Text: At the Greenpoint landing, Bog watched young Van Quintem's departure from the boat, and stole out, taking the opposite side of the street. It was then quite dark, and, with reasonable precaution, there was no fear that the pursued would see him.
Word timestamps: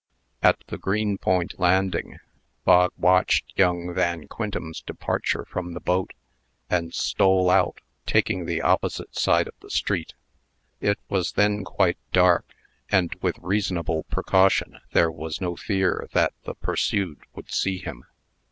At 0.41 0.63
the 0.65 0.79
Greenpoint 0.79 1.59
landing, 1.59 2.17
Bog 2.65 2.91
watched 2.97 3.53
young 3.55 3.93
Van 3.93 4.27
Quintem's 4.27 4.81
departure 4.81 5.45
from 5.45 5.73
the 5.73 5.79
boat, 5.79 6.13
and 6.71 6.91
stole 6.91 7.51
out, 7.51 7.81
taking 8.07 8.47
the 8.47 8.63
opposite 8.63 9.15
side 9.15 9.47
of 9.47 9.53
the 9.59 9.69
street. 9.69 10.15
It 10.79 10.97
was 11.07 11.33
then 11.33 11.63
quite 11.63 11.99
dark, 12.11 12.47
and, 12.89 13.13
with 13.21 13.37
reasonable 13.43 14.01
precaution, 14.05 14.79
there 14.91 15.11
was 15.11 15.39
no 15.39 15.55
fear 15.55 16.09
that 16.13 16.33
the 16.45 16.55
pursued 16.55 17.19
would 17.35 17.51
see 17.53 17.77
him. 17.77 18.05